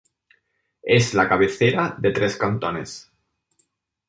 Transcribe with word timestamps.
Es 0.97 1.13
la 1.13 1.29
cabecera 1.29 1.95
de 1.99 2.11
tres 2.11 2.35
cantones. 2.35 3.11